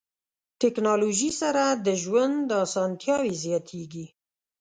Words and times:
ټکنالوژي 0.61 1.31
سره 1.41 1.63
د 1.85 1.87
ژوند 2.03 2.45
اسانتیاوې 2.65 3.31
زیاتیږي. 3.43 4.05